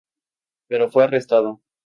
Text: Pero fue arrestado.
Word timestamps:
Pero 0.67 0.89
fue 0.89 1.03
arrestado. 1.03 1.61